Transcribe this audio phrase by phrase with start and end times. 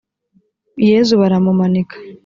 [0.87, 1.95] yezu baramumanika